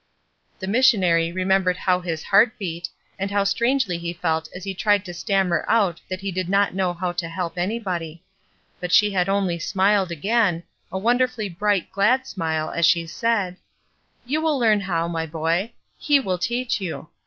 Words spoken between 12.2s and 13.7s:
smile as she said:—